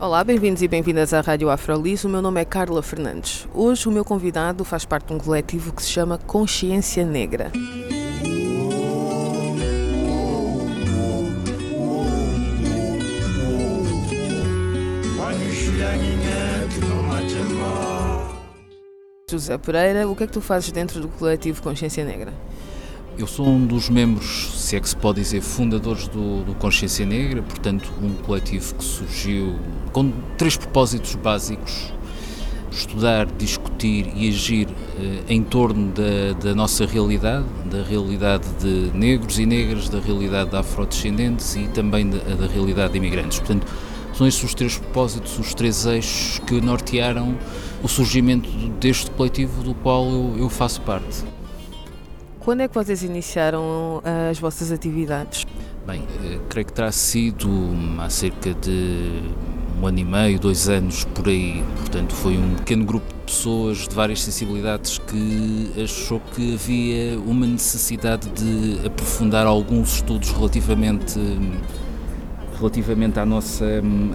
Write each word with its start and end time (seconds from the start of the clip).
Olá, 0.00 0.22
bem-vindos 0.22 0.62
e 0.62 0.68
bem-vindas 0.68 1.12
à 1.12 1.20
Rádio 1.20 1.50
Afrolis. 1.50 2.04
O 2.04 2.08
meu 2.08 2.22
nome 2.22 2.40
é 2.40 2.44
Carla 2.44 2.80
Fernandes. 2.84 3.48
Hoje 3.52 3.88
o 3.88 3.90
meu 3.90 4.04
convidado 4.04 4.64
faz 4.64 4.84
parte 4.84 5.08
de 5.08 5.14
um 5.14 5.18
coletivo 5.18 5.72
que 5.72 5.82
se 5.82 5.90
chama 5.90 6.16
Consciência 6.18 7.04
Negra. 7.04 7.50
José 19.28 19.58
Pereira, 19.58 20.08
o 20.08 20.14
que 20.14 20.22
é 20.22 20.26
que 20.28 20.32
tu 20.32 20.40
fazes 20.40 20.70
dentro 20.70 21.00
do 21.00 21.08
coletivo 21.08 21.60
Consciência 21.60 22.04
Negra? 22.04 22.32
Eu 23.18 23.26
sou 23.26 23.48
um 23.48 23.66
dos 23.66 23.88
membros, 23.88 24.52
se 24.54 24.76
é 24.76 24.80
que 24.80 24.88
se 24.88 24.94
pode 24.94 25.20
dizer, 25.20 25.40
fundadores 25.40 26.06
do, 26.06 26.44
do, 26.44 26.54
Consciência 26.54 27.04
Negra, 27.04 27.42
portanto, 27.42 27.92
um 28.00 28.14
coletivo 28.14 28.76
que 28.76 28.84
surgiu 28.84 29.56
com 29.92 30.12
três 30.36 30.56
propósitos 30.56 31.16
básicos: 31.16 31.92
estudar, 32.70 33.26
discutir 33.26 34.12
e 34.14 34.28
agir 34.28 34.68
eh, 34.96 35.24
em 35.28 35.42
torno 35.42 35.90
da, 35.90 36.38
da, 36.40 36.54
nossa 36.54 36.86
realidade, 36.86 37.44
da 37.68 37.82
realidade 37.82 38.46
de 38.60 38.96
negros 38.96 39.40
e 39.40 39.46
negras, 39.46 39.88
da 39.88 39.98
realidade 39.98 40.50
de 40.50 40.56
afrodescendentes 40.56 41.56
e 41.56 41.66
também 41.66 42.08
da, 42.08 42.18
da 42.18 42.46
realidade 42.46 42.92
de 42.92 42.98
imigrantes. 42.98 43.40
Portanto, 43.40 43.66
são 44.14 44.28
estes 44.28 44.44
os 44.44 44.54
três 44.54 44.78
propósitos, 44.78 45.36
os 45.40 45.54
três 45.54 45.86
eixos 45.86 46.38
que 46.46 46.60
nortearam 46.60 47.36
o 47.82 47.88
surgimento 47.88 48.48
deste 48.78 49.10
coletivo 49.10 49.64
do 49.64 49.74
qual 49.74 50.08
eu, 50.08 50.36
eu 50.38 50.48
faço 50.48 50.80
parte. 50.82 51.24
Quando 52.48 52.62
é 52.62 52.68
que 52.68 52.74
vocês 52.74 53.02
iniciaram 53.02 54.00
eh, 54.02 54.30
as 54.30 54.38
vossas 54.38 54.72
atividades? 54.72 55.44
Bem, 55.86 56.02
eh, 56.24 56.38
creio 56.48 56.66
que 56.66 56.72
terá 56.72 56.90
sido 56.90 57.46
há 57.98 58.08
cerca 58.08 58.54
de 58.54 59.20
um 59.78 59.86
ano 59.86 59.98
e 59.98 60.04
meio, 60.06 60.40
dois 60.40 60.66
anos 60.66 61.04
por 61.04 61.28
aí. 61.28 61.62
Portanto, 61.76 62.14
foi 62.14 62.38
um 62.38 62.54
pequeno 62.54 62.86
grupo 62.86 63.06
de 63.06 63.20
pessoas 63.34 63.86
de 63.86 63.94
várias 63.94 64.22
sensibilidades 64.22 64.96
que 64.96 65.74
achou 65.84 66.20
que 66.34 66.54
havia 66.54 67.18
uma 67.18 67.46
necessidade 67.46 68.26
de 68.30 68.86
aprofundar 68.86 69.46
alguns 69.46 69.96
estudos 69.96 70.30
relativamente 70.30 71.20
relativamente 72.58 73.20
à 73.20 73.26
nossa, 73.26 73.66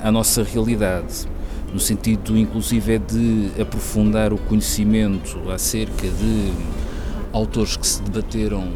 à 0.03 0.11
nossa 0.11 0.41
realidade, 0.41 1.27
no 1.71 1.79
sentido 1.79 2.35
inclusive 2.35 2.95
é 2.95 2.97
de 2.97 3.61
aprofundar 3.61 4.33
o 4.33 4.39
conhecimento 4.39 5.37
acerca 5.51 6.07
de 6.07 6.51
autores 7.33 7.75
que 7.75 7.85
se 7.85 8.01
debateram 8.03 8.71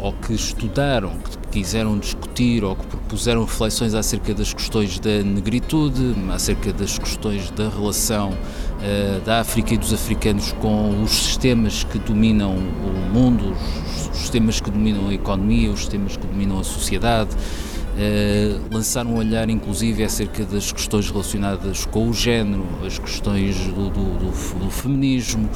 ou 0.00 0.12
que 0.14 0.32
estudaram, 0.32 1.10
que 1.18 1.38
quiseram 1.60 1.98
discutir 1.98 2.64
ou 2.64 2.74
que 2.74 2.86
propuseram 2.86 3.44
reflexões 3.44 3.94
acerca 3.94 4.32
das 4.34 4.52
questões 4.52 4.98
da 4.98 5.22
negritude, 5.22 6.14
acerca 6.32 6.72
das 6.72 6.98
questões 6.98 7.50
da 7.50 7.68
relação 7.68 8.30
uh, 8.30 9.20
da 9.24 9.40
África 9.40 9.74
e 9.74 9.78
dos 9.78 9.92
africanos 9.92 10.52
com 10.52 11.02
os 11.02 11.10
sistemas 11.10 11.84
que 11.84 11.98
dominam 11.98 12.56
o 12.56 13.12
mundo, 13.12 13.54
os 14.10 14.16
sistemas 14.16 14.60
que 14.60 14.70
dominam 14.70 15.08
a 15.08 15.14
economia, 15.14 15.70
os 15.70 15.80
sistemas 15.80 16.16
que 16.16 16.26
dominam 16.26 16.58
a 16.58 16.64
sociedade. 16.64 17.30
Uh, 17.90 18.72
lançar 18.72 19.04
um 19.04 19.16
olhar 19.16 19.50
inclusive 19.50 20.04
acerca 20.04 20.44
das 20.44 20.70
questões 20.70 21.10
relacionadas 21.10 21.84
com 21.84 22.08
o 22.08 22.14
género, 22.14 22.64
as 22.86 22.98
questões 22.98 23.56
do, 23.66 23.90
do, 23.90 24.18
do, 24.18 24.58
do, 24.58 24.70
feminismo, 24.70 25.50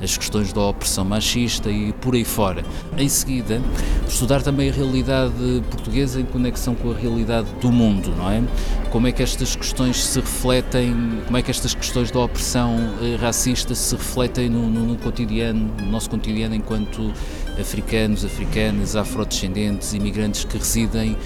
as 0.00 0.16
questões 0.16 0.52
da 0.52 0.60
opressão 0.60 1.04
machista 1.04 1.70
e 1.70 1.92
por 1.94 2.14
aí 2.14 2.24
fora. 2.24 2.62
Em 2.96 3.08
seguida, 3.08 3.60
estudar 4.06 4.42
também 4.42 4.68
a 4.68 4.72
realidade 4.72 5.32
portuguesa 5.70 6.20
em 6.20 6.24
conexão 6.24 6.74
com 6.74 6.90
a 6.90 6.94
realidade 6.94 7.48
do 7.60 7.72
mundo, 7.72 8.14
não 8.16 8.30
é? 8.30 8.42
Como 8.90 9.06
é 9.06 9.12
que 9.12 9.22
estas 9.22 9.56
questões 9.56 10.02
se 10.04 10.20
refletem, 10.20 10.94
como 11.24 11.36
é 11.38 11.42
que 11.42 11.50
estas 11.50 11.74
questões 11.74 12.10
da 12.10 12.20
opressão 12.20 12.76
uh, 12.76 13.16
racista 13.20 13.74
se 13.74 13.96
refletem 13.96 14.48
no, 14.50 14.68
no, 14.68 14.86
no 14.86 14.96
cotidiano, 14.96 15.74
no 15.80 15.86
nosso 15.90 16.10
cotidiano 16.10 16.54
enquanto 16.54 17.12
africanos, 17.60 18.24
africanas, 18.24 18.96
afrodescendentes, 18.96 19.92
imigrantes 19.92 20.44
que 20.44 20.56
residem 20.56 21.12
uh, 21.12 21.16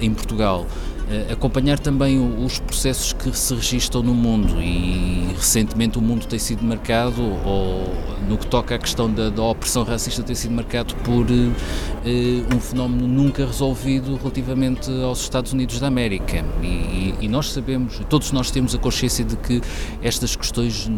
em 0.00 0.12
Portugal. 0.12 0.66
Uh, 1.04 1.32
acompanhar 1.32 1.78
também 1.78 2.18
os 2.18 2.58
processos 2.58 3.12
que 3.12 3.36
se 3.36 3.54
registram 3.54 4.02
no 4.02 4.14
mundo 4.14 4.58
e 4.58 5.34
recentemente 5.36 5.98
o 5.98 6.00
mundo 6.00 6.26
tem 6.26 6.38
sido 6.38 6.64
marcado, 6.64 7.22
ou 7.44 7.92
no 8.26 8.38
que 8.38 8.46
toca 8.46 8.74
à 8.74 8.78
questão 8.78 9.12
da, 9.12 9.28
da 9.28 9.42
opressão 9.42 9.82
racista, 9.82 10.22
tem 10.22 10.34
sido 10.34 10.52
marcado 10.54 10.94
por 10.96 11.26
uh, 11.26 12.54
um 12.54 12.60
fenómeno 12.60 13.06
nunca 13.06 13.44
resolvido 13.44 14.16
relativamente 14.16 14.90
aos 15.02 15.20
Estados 15.20 15.52
Unidos 15.52 15.78
da 15.78 15.88
América. 15.88 16.44
E, 16.62 17.14
e 17.20 17.28
nós 17.28 17.52
sabemos, 17.52 18.00
todos 18.08 18.32
nós 18.32 18.50
temos 18.50 18.74
a 18.74 18.78
consciência 18.78 19.24
de 19.24 19.36
que 19.36 19.60
estas 20.02 20.34
questões 20.36 20.90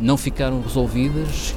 não 0.00 0.16
ficaram 0.16 0.62
resolvidas 0.62 1.54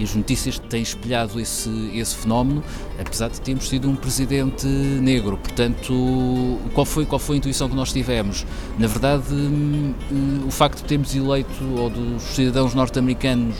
e 0.00 0.04
as 0.04 0.14
notícias 0.14 0.58
têm 0.58 0.80
espelhado 0.80 1.38
esse, 1.38 1.68
esse 1.94 2.16
fenómeno, 2.16 2.64
apesar 2.98 3.28
de 3.28 3.38
termos 3.40 3.68
tido 3.68 3.88
um 3.88 3.94
presidente 3.94 4.66
negro. 4.66 5.36
Portanto, 5.36 6.58
qual 6.72 6.86
foi, 6.86 7.04
qual 7.04 7.18
foi 7.18 7.36
a 7.36 7.38
intuição 7.38 7.68
que 7.68 7.76
nós 7.76 7.92
tivemos? 7.92 8.46
Na 8.78 8.86
verdade, 8.86 9.30
hum, 9.30 9.94
o 10.46 10.50
facto 10.50 10.78
de 10.78 10.84
termos 10.84 11.14
eleito, 11.14 11.64
ou 11.76 11.90
dos 11.90 12.22
cidadãos 12.22 12.74
norte-americanos 12.74 13.54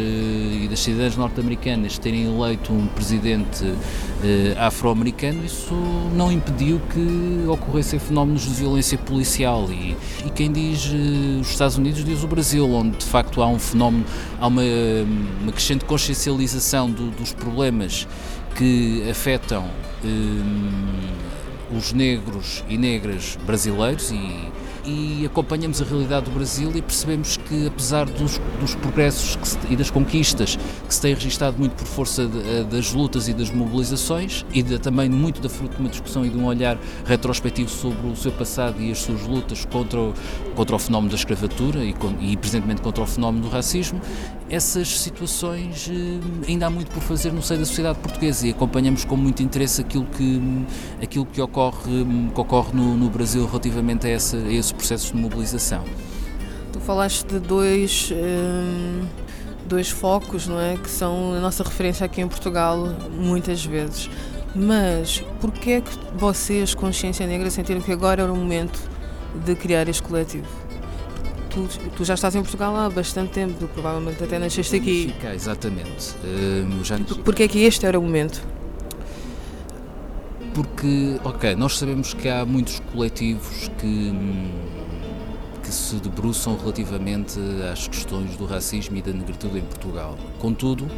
e 0.00 0.66
das 0.68 0.80
cidadãs 0.80 1.16
norte-americanas 1.16 1.98
terem 1.98 2.24
eleito 2.24 2.72
um 2.72 2.86
presidente 2.86 3.74
eh, 4.22 4.54
afro-americano, 4.58 5.44
isso 5.44 5.74
não 6.14 6.30
impediu 6.32 6.80
que 6.92 7.46
ocorressem 7.48 7.98
fenómenos 7.98 8.42
de 8.42 8.50
violência 8.50 8.98
policial. 8.98 9.68
E, 9.70 9.96
e 10.26 10.30
quem 10.30 10.50
diz 10.50 10.90
eh, 10.92 11.40
os 11.40 11.50
Estados 11.50 11.76
Unidos 11.76 12.04
diz 12.04 12.22
o 12.22 12.28
Brasil, 12.28 12.68
onde 12.70 12.96
de 12.96 13.04
facto 13.04 13.42
há 13.42 13.46
um 13.48 13.58
fenómeno, 13.58 14.04
há 14.40 14.46
uma, 14.46 14.62
uma 15.42 15.52
crescente 15.52 15.84
consciencialização 15.84 16.90
do, 16.90 17.10
dos 17.10 17.32
problemas 17.32 18.06
que 18.56 19.08
afetam 19.08 19.64
os 21.76 21.92
negros 21.92 22.64
e 22.68 22.76
negras 22.76 23.38
brasileiros 23.46 24.10
e 24.10 24.48
e 24.84 25.26
acompanhamos 25.26 25.80
a 25.80 25.84
realidade 25.84 26.26
do 26.26 26.32
Brasil 26.32 26.70
e 26.74 26.82
percebemos 26.82 27.36
que, 27.36 27.66
apesar 27.66 28.06
dos, 28.06 28.40
dos 28.60 28.74
progressos 28.74 29.38
se, 29.42 29.58
e 29.68 29.76
das 29.76 29.90
conquistas 29.90 30.56
que 30.86 30.94
se 30.94 31.00
têm 31.00 31.14
registado 31.14 31.58
muito 31.58 31.72
por 31.72 31.86
força 31.86 32.26
de, 32.26 32.38
eh, 32.38 32.64
das 32.64 32.92
lutas 32.92 33.28
e 33.28 33.34
das 33.34 33.50
mobilizações 33.50 34.44
e 34.52 34.62
de, 34.62 34.78
também 34.78 35.08
muito 35.08 35.40
da 35.40 35.48
fruto 35.48 35.76
de 35.76 35.80
uma 35.80 35.88
discussão 35.88 36.24
e 36.24 36.30
de 36.30 36.36
um 36.36 36.46
olhar 36.46 36.78
retrospectivo 37.04 37.68
sobre 37.68 38.06
o 38.08 38.16
seu 38.16 38.32
passado 38.32 38.80
e 38.80 38.90
as 38.90 38.98
suas 38.98 39.22
lutas 39.22 39.64
contra 39.64 40.00
o, 40.00 40.14
contra 40.54 40.76
o 40.76 40.78
fenómeno 40.78 41.10
da 41.10 41.16
escravatura 41.16 41.84
e, 41.84 41.94
e 42.20 42.36
presentemente 42.36 42.80
contra 42.80 43.02
o 43.02 43.06
fenómeno 43.06 43.44
do 43.44 43.50
racismo, 43.50 44.00
essas 44.50 44.98
situações 44.98 45.88
eh, 45.90 46.48
ainda 46.48 46.66
há 46.66 46.70
muito 46.70 46.90
por 46.90 47.02
fazer 47.02 47.32
no 47.32 47.42
seio 47.42 47.60
da 47.60 47.66
sociedade 47.66 47.98
portuguesa 48.00 48.46
e 48.46 48.50
acompanhamos 48.50 49.04
com 49.04 49.16
muito 49.16 49.42
interesse 49.42 49.80
aquilo 49.80 50.06
que, 50.06 50.40
aquilo 51.02 51.24
que 51.24 51.40
ocorre, 51.40 52.04
que 52.34 52.40
ocorre 52.40 52.72
no, 52.74 52.96
no 52.96 53.08
Brasil 53.08 53.46
relativamente 53.46 54.06
a, 54.06 54.10
essa, 54.10 54.36
a 54.36 54.69
esses 54.70 54.72
processos 54.72 55.10
de 55.10 55.16
mobilização. 55.16 55.84
Tu 56.72 56.80
falaste 56.80 57.26
de 57.26 57.38
dois, 57.40 58.12
um, 58.12 59.04
dois 59.66 59.90
focos, 59.90 60.46
não 60.46 60.60
é? 60.60 60.76
Que 60.76 60.88
são 60.88 61.34
a 61.34 61.40
nossa 61.40 61.62
referência 61.62 62.06
aqui 62.06 62.20
em 62.20 62.28
Portugal 62.28 62.86
muitas 63.10 63.64
vezes. 63.64 64.08
Mas 64.54 65.22
porquê 65.40 65.72
é 65.72 65.80
que 65.80 65.90
vocês, 66.16 66.74
Consciência 66.74 67.26
Negra, 67.26 67.50
sentiram 67.50 67.80
que 67.80 67.92
agora 67.92 68.22
era 68.22 68.32
o 68.32 68.36
momento 68.36 68.80
de 69.44 69.54
criar 69.54 69.88
este 69.88 70.02
coletivo? 70.02 70.46
Tu, 71.50 71.68
tu, 71.96 72.04
já 72.04 72.14
estás 72.14 72.36
em 72.36 72.42
Portugal 72.42 72.76
há 72.76 72.88
bastante 72.88 73.32
tempo, 73.32 73.66
provavelmente 73.68 74.22
até 74.22 74.38
nasceste 74.38 74.76
aqui. 74.76 75.12
Fica, 75.12 75.34
exatamente. 75.34 76.14
Uh, 76.22 76.84
já 76.84 76.96
Porquê 77.24 77.44
é 77.44 77.48
que 77.48 77.64
este 77.64 77.84
era 77.86 77.98
o 77.98 78.02
momento? 78.02 78.40
Porque, 80.54 81.18
ok, 81.24 81.54
nós 81.54 81.78
sabemos 81.78 82.12
que 82.12 82.28
há 82.28 82.44
muitos 82.44 82.80
coletivos 82.92 83.70
que, 83.78 84.12
que 85.62 85.68
se 85.68 85.94
debruçam 85.96 86.56
relativamente 86.56 87.38
às 87.72 87.86
questões 87.86 88.36
do 88.36 88.46
racismo 88.46 88.96
e 88.96 89.02
da 89.02 89.12
negritude 89.12 89.58
em 89.58 89.62
Portugal. 89.62 90.18
Contudo, 90.38 90.88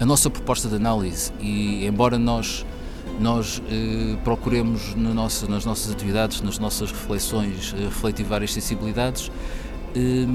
a 0.00 0.04
nossa 0.04 0.28
proposta 0.28 0.68
de 0.68 0.76
análise, 0.76 1.32
e 1.40 1.86
embora 1.86 2.18
nós 2.18 2.66
nós 3.20 3.62
eh, 3.70 4.16
procuremos 4.24 4.94
na 4.94 5.12
nossa, 5.12 5.46
nas 5.46 5.64
nossas 5.64 5.92
atividades, 5.92 6.40
nas 6.40 6.58
nossas 6.58 6.90
reflexões, 6.90 7.74
eh, 7.76 7.84
refletir 7.84 8.24
várias 8.24 8.52
sensibilidades. 8.52 9.30
Eh, 9.94 10.26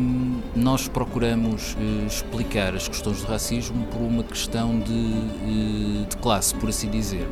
nós 0.56 0.88
procuramos 0.88 1.75
eh, 1.80 2.06
explicar 2.06 2.75
as 2.75 2.88
questões 2.88 3.21
do 3.21 3.27
racismo 3.27 3.86
por 3.88 4.00
uma 4.01 4.24
questão 4.24 4.80
de, 4.80 4.94
eh, 4.94 6.06
de 6.07 6.18
classe, 6.18 6.53
por 6.56 6.69
assim 6.69 6.89
dizer. 6.89 7.27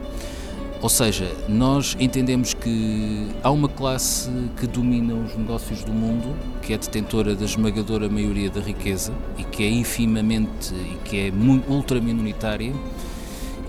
Ou 0.86 0.90
seja, 0.90 1.36
nós 1.50 1.98
entendemos 2.00 2.54
que 2.54 3.28
há 3.42 3.50
uma 3.50 3.68
classe 3.68 4.30
que 4.56 4.68
domina 4.68 5.16
os 5.16 5.36
negócios 5.36 5.84
do 5.84 5.92
mundo, 5.92 6.36
que 6.62 6.76
é 6.76 6.78
detentora 6.78 7.34
da 7.34 7.44
esmagadora 7.44 8.08
maioria 8.08 8.52
da 8.52 8.62
riqueza 8.62 9.12
e 9.36 9.44
que 9.44 9.64
é 9.64 9.70
infimamente 9.72 10.76
e 10.76 11.00
que 11.04 11.18
é 11.18 11.34
ultra 11.68 12.00
minoritária 12.00 12.72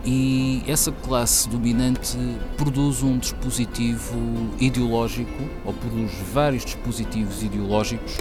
e 0.04 0.62
essa 0.68 0.92
classe 0.92 1.48
dominante 1.48 2.18
produz 2.58 3.02
um 3.02 3.16
dispositivo 3.16 4.18
ideológico, 4.60 5.42
ou 5.64 5.72
produz 5.72 6.12
vários 6.34 6.66
dispositivos 6.66 7.42
ideológicos, 7.42 8.18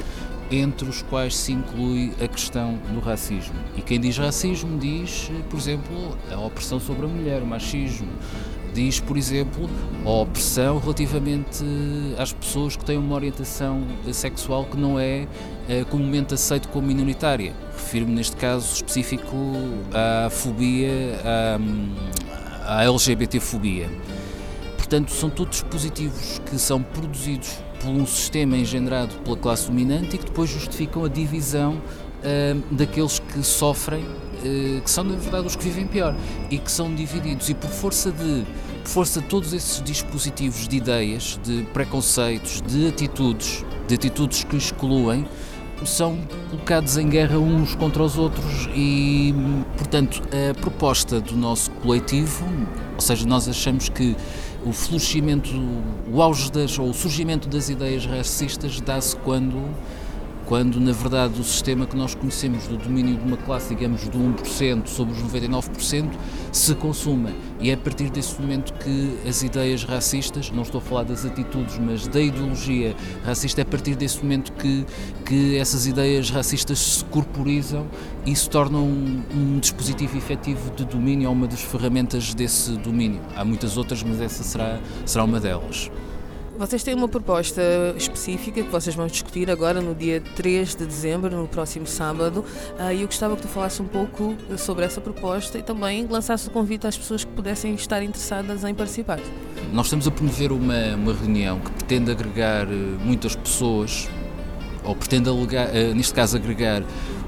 entre 0.49 0.87
os 0.87 1.01
quais 1.01 1.35
se 1.35 1.51
inclui 1.51 2.13
a 2.23 2.29
questão 2.29 2.79
do 2.93 3.01
racismo. 3.01 3.55
E 3.75 3.81
quem 3.81 3.99
diz 3.99 4.17
racismo 4.17 4.79
diz, 4.79 5.29
por 5.49 5.59
exemplo, 5.59 6.17
a 6.31 6.39
opressão 6.39 6.79
sobre 6.79 7.05
a 7.05 7.09
mulher, 7.09 7.41
o 7.41 7.45
machismo, 7.45 8.07
diz, 8.75 8.99
por 8.99 9.17
exemplo, 9.17 9.69
a 10.05 10.09
opressão 10.09 10.77
relativamente 10.77 11.63
às 12.17 12.33
pessoas 12.33 12.75
que 12.75 12.83
têm 12.83 12.97
uma 12.97 13.15
orientação 13.15 13.81
sexual 14.11 14.65
que 14.65 14.77
não 14.77 14.99
é, 14.99 15.27
é 15.67 15.85
comumente 15.85 16.33
aceito 16.33 16.67
como 16.67 16.85
minoritária. 16.85 17.53
Refiro-me 17.73 18.13
neste 18.13 18.35
caso 18.35 18.75
específico 18.75 19.35
à 19.93 20.29
fobia, 20.29 20.91
à, 21.23 22.79
à 22.79 22.83
LGBTfobia. 22.83 23.89
Portanto, 24.77 25.11
são 25.11 25.29
todos 25.29 25.61
dispositivos 25.61 26.39
que 26.45 26.59
são 26.59 26.83
produzidos 26.83 27.57
por 27.79 27.89
um 27.89 28.05
sistema 28.05 28.57
engendrado 28.57 29.15
pela 29.23 29.37
classe 29.37 29.67
dominante 29.67 30.15
e 30.15 30.19
que 30.19 30.25
depois 30.25 30.49
justificam 30.49 31.05
a 31.05 31.07
divisão 31.07 31.75
uh, 31.75 32.75
daqueles 32.75 33.19
que 33.19 33.41
sofrem 33.41 34.05
que 34.83 34.89
são 34.89 35.03
na 35.03 35.15
verdade 35.15 35.47
os 35.47 35.55
que 35.55 35.63
vivem 35.63 35.87
pior 35.87 36.15
e 36.49 36.57
que 36.57 36.71
são 36.71 36.93
divididos. 36.93 37.49
E 37.49 37.53
por 37.53 37.69
força 37.69 38.11
de 38.11 38.45
por 38.83 38.89
força 38.89 39.19
de 39.19 39.27
todos 39.27 39.51
esses 39.51 39.81
dispositivos 39.81 40.67
de 40.67 40.77
ideias, 40.77 41.39
de 41.43 41.63
preconceitos, 41.73 42.61
de 42.61 42.87
atitudes, 42.87 43.65
de 43.87 43.95
atitudes 43.95 44.43
que 44.43 44.55
excluem, 44.55 45.25
são 45.83 46.17
colocados 46.49 46.97
em 46.97 47.09
guerra 47.09 47.37
uns 47.37 47.75
contra 47.75 48.03
os 48.03 48.17
outros 48.17 48.69
e, 48.73 49.33
portanto, 49.77 50.21
a 50.31 50.53
proposta 50.53 51.19
do 51.19 51.35
nosso 51.35 51.71
coletivo, 51.71 52.45
ou 52.93 53.01
seja, 53.01 53.25
nós 53.25 53.47
achamos 53.47 53.89
que 53.89 54.15
o 54.65 54.71
florescimento, 54.71 55.51
o 56.11 56.21
auge 56.21 56.51
das, 56.51 56.79
ou 56.79 56.89
o 56.89 56.93
surgimento 56.93 57.47
das 57.49 57.69
ideias 57.69 58.05
racistas 58.05 58.79
dá-se 58.81 59.15
quando 59.17 59.61
quando 60.45 60.79
na 60.79 60.91
verdade 60.91 61.39
o 61.39 61.43
sistema 61.43 61.85
que 61.85 61.95
nós 61.95 62.13
conhecemos 62.13 62.67
do 62.67 62.77
domínio 62.77 63.17
de 63.17 63.25
uma 63.25 63.37
classe, 63.37 63.73
digamos, 63.73 64.07
do 64.07 64.17
1% 64.19 64.87
sobre 64.87 65.13
os 65.15 65.23
99%, 65.23 66.11
se 66.51 66.75
consuma. 66.75 67.31
E 67.59 67.69
é 67.69 67.73
a 67.73 67.77
partir 67.77 68.09
desse 68.09 68.39
momento 68.39 68.73
que 68.73 69.17
as 69.27 69.41
ideias 69.41 69.83
racistas, 69.83 70.51
não 70.51 70.61
estou 70.61 70.79
a 70.79 70.81
falar 70.81 71.03
das 71.03 71.25
atitudes, 71.25 71.77
mas 71.79 72.07
da 72.07 72.21
ideologia 72.21 72.95
racista, 73.23 73.61
é 73.61 73.63
a 73.63 73.65
partir 73.65 73.95
desse 73.95 74.21
momento 74.21 74.53
que, 74.53 74.85
que 75.25 75.57
essas 75.57 75.87
ideias 75.87 76.29
racistas 76.29 76.79
se 76.79 77.05
corporizam 77.05 77.87
e 78.25 78.35
se 78.35 78.49
tornam 78.49 78.83
um, 78.83 79.23
um 79.33 79.59
dispositivo 79.59 80.17
efetivo 80.17 80.71
de 80.75 80.85
domínio, 80.85 81.27
ou 81.29 81.33
uma 81.33 81.47
das 81.47 81.61
ferramentas 81.61 82.33
desse 82.33 82.71
domínio. 82.77 83.21
Há 83.35 83.43
muitas 83.43 83.77
outras, 83.77 84.03
mas 84.03 84.21
essa 84.21 84.43
será, 84.43 84.79
será 85.05 85.23
uma 85.23 85.39
delas. 85.39 85.89
Vocês 86.57 86.83
têm 86.83 86.93
uma 86.93 87.09
proposta 87.09 87.61
específica 87.97 88.63
que 88.63 88.69
vocês 88.69 88.95
vão 88.95 89.07
discutir 89.07 89.51
agora 89.51 89.81
no 89.81 89.93
dia 89.93 90.21
3 90.35 90.75
de 90.75 90.85
dezembro, 90.85 91.35
no 91.35 91.49
próximo 91.49 91.85
sábado, 91.85 92.45
ah, 92.79 92.93
e 92.93 93.01
eu 93.01 93.07
gostava 93.07 93.35
que 93.35 93.41
tu 93.41 93.47
falasse 93.49 93.81
um 93.81 93.87
pouco 93.87 94.33
sobre 94.57 94.85
essa 94.85 95.01
proposta 95.01 95.57
e 95.57 95.61
também 95.61 96.07
lançasse 96.07 96.47
o 96.47 96.51
convite 96.51 96.87
às 96.87 96.97
pessoas 96.97 97.25
que 97.25 97.31
pudessem 97.31 97.73
estar 97.73 98.01
interessadas 98.01 98.63
em 98.63 98.73
participar. 98.73 99.19
Nós 99.73 99.87
estamos 99.87 100.07
a 100.07 100.11
promover 100.11 100.53
uma, 100.53 100.95
uma 100.95 101.13
reunião 101.13 101.59
que 101.59 101.71
pretende 101.71 102.11
agregar 102.11 102.67
eh, 102.67 102.75
muitas 103.03 103.35
pessoas, 103.35 104.07
ou 104.85 104.95
pretende, 104.95 105.29
eh, 105.29 105.93
neste 105.93 106.13
caso, 106.13 106.37
agregar 106.37 106.83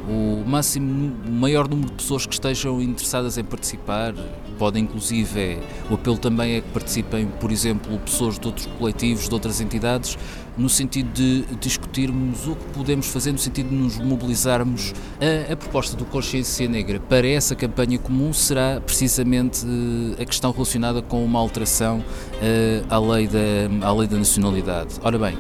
o 0.07 0.43
máximo, 0.47 1.13
o 1.27 1.31
maior 1.31 1.67
número 1.67 1.89
de 1.89 1.95
pessoas 1.95 2.25
que 2.25 2.33
estejam 2.33 2.81
interessadas 2.81 3.37
em 3.37 3.43
participar, 3.43 4.13
podem 4.57 4.83
inclusive, 4.83 5.39
é, 5.39 5.59
o 5.89 5.95
apelo 5.95 6.17
também 6.17 6.55
é 6.55 6.61
que 6.61 6.69
participem, 6.69 7.27
por 7.27 7.51
exemplo, 7.51 7.99
pessoas 7.99 8.39
de 8.39 8.47
outros 8.47 8.67
coletivos, 8.77 9.27
de 9.27 9.33
outras 9.33 9.59
entidades, 9.59 10.17
no 10.57 10.69
sentido 10.69 11.11
de 11.11 11.45
discutirmos 11.59 12.47
o 12.47 12.55
que 12.55 12.65
podemos 12.73 13.07
fazer, 13.07 13.31
no 13.31 13.37
sentido 13.37 13.69
de 13.69 13.75
nos 13.75 13.97
mobilizarmos. 13.97 14.93
A, 15.19 15.53
a 15.53 15.57
proposta 15.57 15.95
do 15.97 16.05
Consciência 16.05 16.67
Negra 16.67 16.99
para 16.99 17.27
essa 17.27 17.53
campanha 17.53 17.99
comum 17.99 18.31
será 18.31 18.81
precisamente 18.81 19.65
uh, 19.65 20.21
a 20.21 20.25
questão 20.25 20.51
relacionada 20.51 21.01
com 21.01 21.23
uma 21.23 21.37
alteração 21.37 21.99
uh, 21.99 22.85
à, 22.89 22.97
lei 22.97 23.27
da, 23.27 23.85
à 23.85 23.93
lei 23.93 24.07
da 24.07 24.17
nacionalidade. 24.17 24.95
Ora 25.03 25.19
bem, 25.19 25.37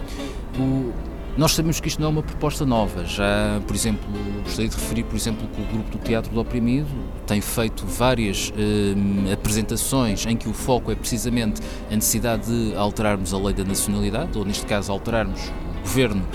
o, 0.59 0.93
nós 1.37 1.51
sabemos 1.53 1.79
que 1.79 1.87
isto 1.87 2.01
não 2.01 2.07
é 2.07 2.11
uma 2.11 2.23
proposta 2.23 2.65
nova. 2.65 3.05
Já, 3.05 3.61
por 3.67 3.75
exemplo, 3.75 4.03
gostaria 4.43 4.69
de 4.69 4.75
referir, 4.75 5.03
por 5.03 5.15
exemplo, 5.15 5.47
que 5.47 5.61
o 5.61 5.65
grupo 5.65 5.91
do 5.91 5.97
Teatro 5.99 6.33
do 6.33 6.39
Oprimido 6.41 6.87
tem 7.27 7.39
feito 7.39 7.85
várias 7.85 8.51
eh, 8.57 9.33
apresentações 9.33 10.25
em 10.25 10.35
que 10.35 10.49
o 10.49 10.53
foco 10.53 10.91
é 10.91 10.95
precisamente 10.95 11.61
a 11.91 11.95
necessidade 11.95 12.47
de 12.47 12.75
alterarmos 12.75 13.35
a 13.35 13.37
lei 13.37 13.53
da 13.53 13.63
nacionalidade, 13.63 14.35
ou 14.35 14.43
neste 14.43 14.65
caso 14.65 14.91
alterarmos 14.91 15.39
o 15.79 15.81
governo, 15.83 16.25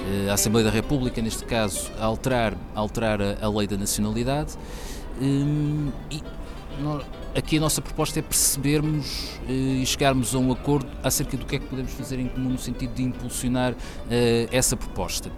eh, 0.00 0.28
a 0.28 0.34
Assembleia 0.34 0.66
da 0.66 0.72
República, 0.72 1.22
neste 1.22 1.44
caso, 1.44 1.92
alterar, 2.00 2.54
alterar 2.74 3.20
a, 3.22 3.36
a 3.40 3.48
lei 3.48 3.68
da 3.68 3.76
nacionalidade. 3.76 4.54
Eh, 5.22 5.90
e 6.10 6.22
nós, 6.82 7.04
aqui 7.34 7.58
a 7.58 7.60
nossa 7.60 7.80
proposta 7.80 8.18
é 8.18 8.22
percebermos 8.22 9.38
uh, 9.48 9.52
e 9.52 9.86
chegarmos 9.86 10.34
a 10.34 10.38
um 10.38 10.52
acordo 10.52 10.88
acerca 11.02 11.36
do 11.36 11.46
que 11.46 11.56
é 11.56 11.58
que 11.58 11.66
podemos 11.66 11.92
fazer 11.92 12.18
em 12.18 12.28
comum 12.28 12.50
no 12.50 12.58
sentido 12.58 12.94
de 12.94 13.02
impulsionar 13.02 13.72
uh, 13.72 13.76
essa 14.50 14.76
proposta. 14.76 15.30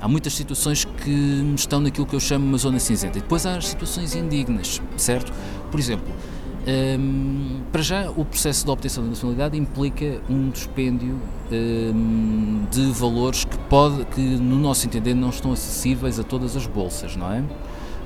Há 0.00 0.06
muitas 0.06 0.34
situações 0.34 0.84
que 0.84 1.52
estão 1.56 1.80
naquilo 1.80 2.06
que 2.06 2.14
eu 2.14 2.20
chamo 2.20 2.46
uma 2.46 2.58
zona 2.58 2.78
cinzenta. 2.78 3.18
E 3.18 3.20
depois 3.20 3.44
há 3.44 3.56
as 3.56 3.66
situações 3.66 4.14
indignas, 4.14 4.80
certo? 4.96 5.32
Por 5.72 5.80
exemplo, 5.80 6.06
um, 6.08 6.70
ehm, 6.70 7.62
para 7.72 7.82
já, 7.82 8.08
o 8.10 8.24
processo 8.24 8.64
de 8.64 8.70
obtenção 8.70 9.02
da 9.02 9.10
nacionalidade 9.10 9.58
implica 9.58 10.20
um 10.30 10.50
dispêndio 10.50 11.20
um, 11.50 11.52
ehm, 11.52 12.66
de 12.70 12.92
valores 12.92 13.44
que, 13.44 13.58
pode, 13.68 14.04
que, 14.04 14.20
no 14.20 14.56
nosso 14.56 14.86
entender, 14.86 15.14
não 15.14 15.30
estão 15.30 15.50
acessíveis 15.50 16.20
a 16.20 16.22
todas 16.22 16.56
as 16.56 16.66
bolsas, 16.66 17.16
não 17.16 17.32
é? 17.32 17.42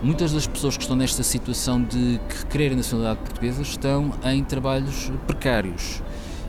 Muitas 0.03 0.33
das 0.33 0.49
pessoas 0.49 0.77
que 0.77 0.83
estão 0.83 0.97
nesta 0.97 1.23
situação 1.23 1.81
de 1.81 2.19
querer 2.51 2.73
a 2.73 2.77
nacionalidade 2.77 3.21
portuguesa 3.21 3.63
estão 3.63 4.13
em 4.25 4.43
trabalhos 4.43 5.13
precários, 5.29 6.03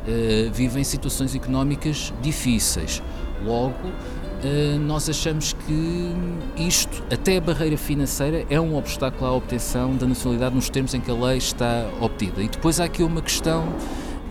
uh, 0.07 0.51
vivem 0.51 0.83
situações 0.83 1.35
económicas 1.35 2.11
difíceis. 2.19 3.03
Logo, 3.45 3.75
uh, 3.87 4.79
nós 4.79 5.07
achamos 5.07 5.53
que 5.53 6.15
isto, 6.57 7.03
até 7.13 7.37
a 7.37 7.41
barreira 7.41 7.77
financeira, 7.77 8.43
é 8.49 8.59
um 8.59 8.75
obstáculo 8.75 9.27
à 9.27 9.33
obtenção 9.35 9.95
da 9.95 10.07
nacionalidade 10.07 10.55
nos 10.55 10.67
termos 10.67 10.95
em 10.95 10.99
que 10.99 11.11
a 11.11 11.13
lei 11.13 11.37
está 11.37 11.87
obtida. 12.01 12.41
E 12.41 12.47
depois 12.47 12.79
há 12.79 12.85
aqui 12.85 13.03
uma 13.03 13.21
questão 13.21 13.71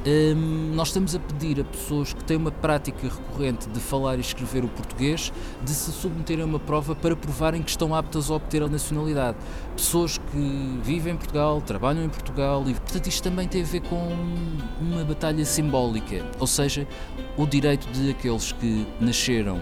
um, 0.06 0.74
nós 0.74 0.88
estamos 0.88 1.14
a 1.14 1.18
pedir 1.20 1.60
a 1.60 1.64
pessoas 1.64 2.12
que 2.12 2.24
têm 2.24 2.36
uma 2.36 2.50
prática 2.50 3.02
recorrente 3.02 3.68
de 3.68 3.78
falar 3.78 4.16
e 4.16 4.20
escrever 4.20 4.64
o 4.64 4.68
português 4.68 5.32
de 5.62 5.70
se 5.70 5.92
submeterem 5.92 6.42
a 6.42 6.46
uma 6.46 6.58
prova 6.58 6.94
para 6.94 7.14
provarem 7.14 7.62
que 7.62 7.70
estão 7.70 7.94
aptas 7.94 8.30
a 8.30 8.34
obter 8.34 8.62
a 8.62 8.68
nacionalidade. 8.68 9.36
Pessoas 9.76 10.18
que 10.18 10.80
vivem 10.82 11.14
em 11.14 11.16
Portugal, 11.16 11.60
trabalham 11.60 12.04
em 12.04 12.08
Portugal 12.08 12.64
e, 12.66 12.74
portanto, 12.74 13.06
isto 13.06 13.22
também 13.22 13.46
tem 13.46 13.62
a 13.62 13.64
ver 13.64 13.80
com 13.82 14.12
uma 14.80 15.04
batalha 15.04 15.44
simbólica, 15.44 16.24
ou 16.40 16.46
seja, 16.46 16.86
o 17.36 17.46
direito 17.46 17.86
de 17.92 18.10
aqueles 18.10 18.52
que 18.52 18.86
nasceram 19.00 19.60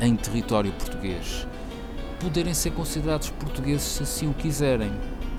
em 0.00 0.16
território 0.16 0.72
português 0.72 1.46
poderem 2.18 2.54
ser 2.54 2.70
considerados 2.72 3.30
portugueses 3.30 3.82
se 3.82 4.02
assim 4.02 4.28
o 4.28 4.34
quiserem, 4.34 4.90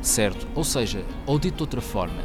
certo? 0.02 0.48
Ou 0.56 0.64
seja, 0.64 1.04
ou 1.26 1.38
dito 1.40 1.58
de 1.58 1.64
outra 1.64 1.82
forma, 1.82 2.22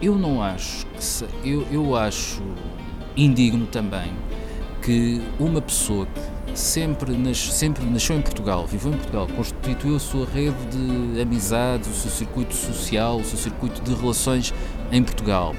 eu 0.00 0.16
não 0.16 0.42
acho 0.42 0.86
que 0.86 1.02
se, 1.04 1.24
eu, 1.44 1.66
eu 1.70 1.96
acho 1.96 2.42
indigno 3.16 3.66
também 3.66 4.12
que 4.82 5.20
uma 5.38 5.60
pessoa 5.60 6.06
que 6.06 6.58
sempre, 6.58 7.16
nas, 7.16 7.38
sempre 7.38 7.84
nasceu 7.84 8.16
em 8.16 8.22
Portugal, 8.22 8.66
viveu 8.66 8.92
em 8.92 8.96
Portugal, 8.96 9.28
constituiu 9.36 9.96
a 9.96 10.00
sua 10.00 10.26
rede 10.26 10.56
de 10.70 11.20
amizades, 11.20 11.88
o 11.88 11.94
seu 11.94 12.10
circuito 12.10 12.54
social, 12.54 13.18
o 13.18 13.24
seu 13.24 13.38
circuito 13.38 13.82
de 13.82 13.94
relações 13.94 14.54
em 14.90 15.02
Portugal. 15.02 15.54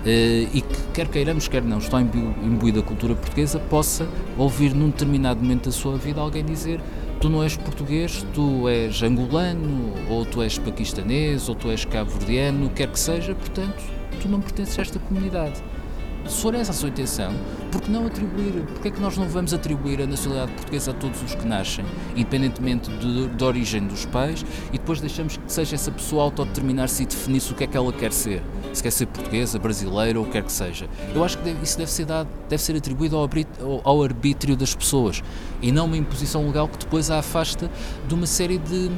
Uh, 0.00 0.48
e 0.54 0.62
que, 0.62 0.82
quer 0.94 1.08
queiramos, 1.08 1.46
quer 1.46 1.62
não, 1.62 1.76
está 1.76 2.00
imbuído 2.00 2.80
da 2.80 2.86
cultura 2.86 3.14
portuguesa, 3.14 3.58
possa 3.58 4.08
ouvir 4.38 4.74
num 4.74 4.88
determinado 4.88 5.42
momento 5.42 5.66
da 5.66 5.72
sua 5.72 5.98
vida 5.98 6.20
alguém 6.20 6.42
dizer 6.42 6.80
tu 7.20 7.28
não 7.28 7.44
és 7.44 7.54
português, 7.54 8.24
tu 8.32 8.66
és 8.66 9.02
angolano, 9.02 9.92
ou 10.08 10.24
tu 10.24 10.42
és 10.42 10.58
paquistanês, 10.58 11.50
ou 11.50 11.54
tu 11.54 11.70
és 11.70 11.84
cabo-verdiano, 11.84 12.70
quer 12.70 12.88
que 12.88 12.98
seja, 12.98 13.34
portanto, 13.34 13.82
tu 14.22 14.28
não 14.28 14.40
pertences 14.40 14.78
a 14.78 14.82
esta 14.82 14.98
comunidade. 14.98 15.62
Se 16.26 16.40
for 16.40 16.54
essa 16.54 16.70
a 16.70 16.74
sua 16.74 16.88
intenção, 16.88 17.32
por 17.70 17.80
que 17.80 17.90
não 17.90 18.06
atribuir, 18.06 18.64
porque 18.72 18.88
é 18.88 18.90
que 18.90 19.00
nós 19.00 19.16
não 19.16 19.28
vamos 19.28 19.52
atribuir 19.54 20.02
a 20.02 20.06
nacionalidade 20.06 20.52
portuguesa 20.52 20.90
a 20.90 20.94
todos 20.94 21.22
os 21.22 21.34
que 21.34 21.46
nascem, 21.46 21.84
independentemente 22.14 22.90
da 23.36 23.46
origem 23.46 23.86
dos 23.86 24.04
pais, 24.06 24.44
e 24.72 24.78
depois 24.78 25.00
deixamos 25.00 25.36
que 25.36 25.52
seja 25.52 25.74
essa 25.74 25.90
pessoa 25.90 26.24
autodeterminar-se 26.24 27.02
e 27.02 27.06
definir-se 27.06 27.52
o 27.52 27.54
que 27.54 27.64
é 27.64 27.66
que 27.66 27.76
ela 27.76 27.92
quer 27.92 28.12
ser, 28.12 28.42
se 28.72 28.82
quer 28.82 28.90
ser 28.90 29.06
portuguesa, 29.06 29.58
brasileira 29.58 30.18
ou 30.18 30.24
o 30.24 30.26
que 30.26 30.32
quer 30.32 30.42
que 30.42 30.52
seja. 30.52 30.88
Eu 31.14 31.24
acho 31.24 31.38
que 31.38 31.44
deve, 31.44 31.62
isso 31.62 31.78
deve 31.78 31.90
ser, 31.90 32.04
dado, 32.04 32.28
deve 32.48 32.62
ser 32.62 32.76
atribuído 32.76 33.16
ao, 33.16 33.28
ao 33.84 34.02
arbítrio 34.02 34.56
das 34.56 34.74
pessoas 34.74 35.22
e 35.62 35.70
não 35.70 35.86
uma 35.86 35.96
imposição 35.96 36.46
legal 36.46 36.68
que 36.68 36.78
depois 36.78 37.10
a 37.10 37.18
afasta 37.18 37.70
de 38.06 38.14
uma 38.14 38.26
série 38.26 38.58
de, 38.58 38.88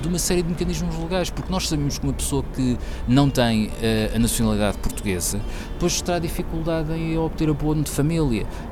de 0.00 0.08
uma 0.08 0.18
série 0.18 0.42
de 0.42 0.48
mecanismos 0.48 0.96
legais, 0.98 1.30
porque 1.30 1.50
nós 1.50 1.68
sabemos 1.68 1.98
que 1.98 2.04
uma 2.04 2.12
pessoa 2.12 2.44
que 2.54 2.78
não 3.06 3.28
tem 3.28 3.66
uh, 3.66 4.16
a 4.16 4.18
nacionalidade 4.18 4.78
portuguesa, 4.78 5.40
depois 5.72 6.00
terá 6.00 6.18
dificuldade 6.18 6.92
em 6.92 7.18
obter 7.18 7.48
abono 7.48 7.82
de 7.82 7.90
família, 7.90 8.21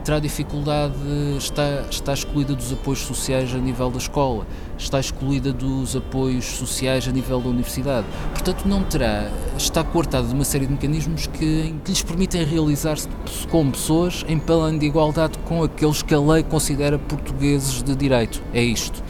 terá 0.04 0.18
dificuldade, 0.18 0.94
está, 1.38 1.84
está 1.90 2.12
excluída 2.12 2.54
dos 2.54 2.72
apoios 2.72 3.00
sociais 3.00 3.54
a 3.54 3.58
nível 3.58 3.90
da 3.90 3.98
escola, 3.98 4.46
está 4.78 4.98
excluída 5.00 5.52
dos 5.52 5.94
apoios 5.96 6.44
sociais 6.44 7.06
a 7.08 7.12
nível 7.12 7.40
da 7.40 7.48
universidade. 7.48 8.06
Portanto, 8.32 8.66
não 8.66 8.82
terá, 8.82 9.30
está 9.56 9.84
cortada 9.84 10.26
de 10.26 10.34
uma 10.34 10.44
série 10.44 10.66
de 10.66 10.72
mecanismos 10.72 11.26
que, 11.26 11.74
que 11.84 11.90
lhes 11.90 12.02
permitem 12.02 12.44
realizar-se 12.44 13.08
como 13.50 13.72
pessoas 13.72 14.24
em 14.28 14.38
plano 14.38 14.78
de 14.78 14.86
igualdade 14.86 15.38
com 15.40 15.62
aqueles 15.62 16.02
que 16.02 16.14
a 16.14 16.20
lei 16.20 16.42
considera 16.42 16.98
portugueses 16.98 17.82
de 17.82 17.94
direito. 17.94 18.42
É 18.52 18.62
isto. 18.62 19.02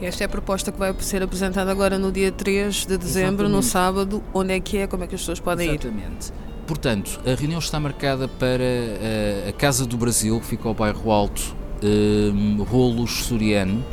Esta 0.00 0.24
é 0.24 0.26
a 0.26 0.28
proposta 0.28 0.72
que 0.72 0.78
vai 0.78 0.94
ser 1.00 1.22
apresentada 1.22 1.70
agora 1.70 1.98
no 1.98 2.10
dia 2.10 2.32
3 2.32 2.86
de 2.86 2.96
dezembro, 2.96 3.44
Exatamente. 3.44 3.52
no 3.52 3.62
sábado. 3.62 4.22
Onde 4.32 4.54
é 4.54 4.60
que 4.60 4.78
é? 4.78 4.86
Como 4.86 5.04
é 5.04 5.06
que 5.06 5.14
as 5.14 5.20
pessoas 5.20 5.40
podem 5.40 5.68
Exatamente. 5.68 5.98
ir? 5.98 6.00
Exatamente. 6.00 6.49
Portanto, 6.70 7.20
a 7.26 7.34
reunião 7.34 7.58
está 7.58 7.80
marcada 7.80 8.28
para 8.28 8.62
a, 9.44 9.48
a 9.48 9.52
Casa 9.52 9.84
do 9.84 9.96
Brasil, 9.96 10.38
que 10.38 10.46
fica 10.46 10.68
ao 10.68 10.72
bairro 10.72 11.10
Alto, 11.10 11.52
um, 11.82 12.62
Rolos 12.62 13.24
Soriano. 13.24 13.84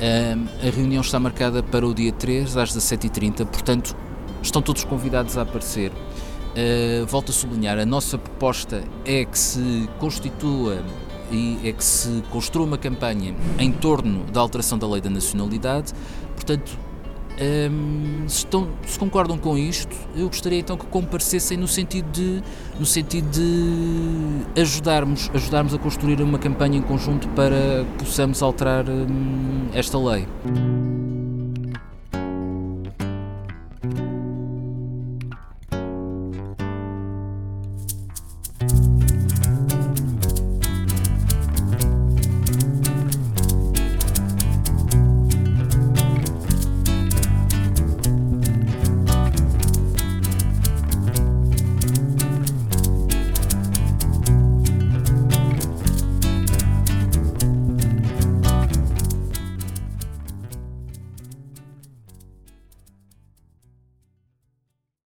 Um, 0.00 0.46
a 0.64 0.70
reunião 0.70 1.00
está 1.00 1.18
marcada 1.18 1.64
para 1.64 1.84
o 1.84 1.92
dia 1.92 2.12
3, 2.12 2.56
às 2.58 2.72
17h30, 2.72 3.44
portanto, 3.46 3.96
estão 4.40 4.62
todos 4.62 4.84
convidados 4.84 5.36
a 5.36 5.42
aparecer. 5.42 5.90
Uh, 5.90 7.04
volto 7.08 7.30
a 7.30 7.32
sublinhar, 7.32 7.76
a 7.76 7.84
nossa 7.84 8.16
proposta 8.16 8.84
é 9.04 9.24
que 9.24 9.36
se 9.36 9.90
constitua 9.98 10.84
e 11.32 11.58
é 11.64 11.72
que 11.72 11.82
se 11.82 12.22
construa 12.30 12.66
uma 12.66 12.78
campanha 12.78 13.34
em 13.58 13.72
torno 13.72 14.22
da 14.26 14.40
alteração 14.40 14.78
da 14.78 14.86
lei 14.86 15.00
da 15.00 15.10
nacionalidade. 15.10 15.92
Portanto, 16.36 16.78
um, 17.40 18.28
se, 18.28 18.38
estão, 18.38 18.68
se, 18.86 18.98
concordam 18.98 19.36
com 19.36 19.58
isto, 19.58 19.94
eu 20.16 20.26
gostaria 20.28 20.58
então 20.58 20.76
que 20.76 20.86
comparecessem 20.86 21.56
no 21.56 21.68
sentido 21.68 22.10
de, 22.10 22.42
no 22.78 22.86
sentido 22.86 23.28
de 23.30 24.60
ajudarmos, 24.60 25.30
ajudarmos 25.34 25.74
a 25.74 25.78
construir 25.78 26.20
uma 26.22 26.38
campanha 26.38 26.78
em 26.78 26.82
conjunto 26.82 27.28
para 27.28 27.84
que 27.98 28.04
possamos 28.04 28.42
alterar 28.42 28.88
um, 28.88 29.68
esta 29.74 29.98
lei. 29.98 30.26